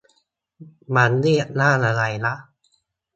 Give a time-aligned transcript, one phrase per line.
[0.95, 2.33] มันเรียกว่าอะไรนะ?